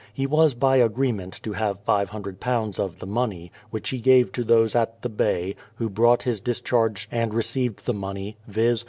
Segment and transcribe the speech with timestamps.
[0.11, 4.75] He was by agreement to have ^500 of the money, which he gave to those
[4.75, 8.79] at the Bay, who brought his discharge and received the money, viz.